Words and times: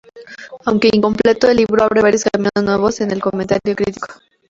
Aunque 0.65 0.89
incompleto, 0.91 1.47
el 1.47 1.57
libro 1.57 1.83
abre 1.83 2.01
varios 2.01 2.23
caminos 2.23 2.63
nuevos 2.63 2.99
en 3.01 3.11
el 3.11 3.21
comentario 3.21 3.75
critico. 3.75 4.07